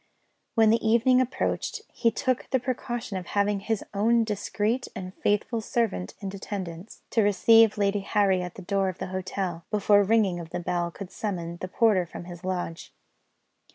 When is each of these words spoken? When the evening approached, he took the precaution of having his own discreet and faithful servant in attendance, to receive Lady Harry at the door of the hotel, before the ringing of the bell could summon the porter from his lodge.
When 0.55 0.71
the 0.71 0.83
evening 0.83 1.21
approached, 1.21 1.83
he 1.91 2.09
took 2.09 2.49
the 2.49 2.59
precaution 2.59 3.17
of 3.17 3.27
having 3.27 3.59
his 3.59 3.83
own 3.93 4.23
discreet 4.23 4.87
and 4.95 5.13
faithful 5.13 5.61
servant 5.61 6.15
in 6.19 6.29
attendance, 6.35 7.03
to 7.11 7.21
receive 7.21 7.77
Lady 7.77 7.99
Harry 7.99 8.41
at 8.41 8.55
the 8.55 8.63
door 8.63 8.89
of 8.89 8.97
the 8.97 9.09
hotel, 9.13 9.63
before 9.69 9.99
the 9.99 10.05
ringing 10.09 10.39
of 10.39 10.49
the 10.49 10.59
bell 10.59 10.89
could 10.89 11.11
summon 11.11 11.57
the 11.57 11.67
porter 11.67 12.07
from 12.07 12.23
his 12.23 12.43
lodge. 12.43 12.95